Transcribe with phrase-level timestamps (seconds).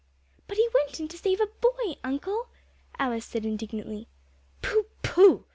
[0.47, 2.47] "But he went in to save a boy, uncle,"
[2.97, 4.07] Alice said indignantly.
[4.63, 5.43] "Pooh, pooh!"